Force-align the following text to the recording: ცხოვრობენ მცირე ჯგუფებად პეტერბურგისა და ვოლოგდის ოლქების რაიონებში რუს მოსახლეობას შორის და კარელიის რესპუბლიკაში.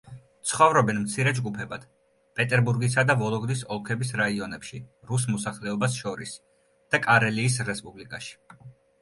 ცხოვრობენ 0.51 0.99
მცირე 1.01 1.33
ჯგუფებად 1.39 1.83
პეტერბურგისა 2.39 3.03
და 3.09 3.17
ვოლოგდის 3.19 3.61
ოლქების 3.77 4.15
რაიონებში 4.23 4.81
რუს 5.11 5.27
მოსახლეობას 5.35 6.01
შორის 6.03 6.35
და 6.97 7.03
კარელიის 7.07 7.61
რესპუბლიკაში. 7.71 8.37